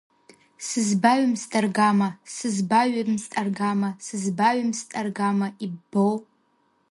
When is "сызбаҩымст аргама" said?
0.67-2.09, 2.35-3.89, 4.05-5.47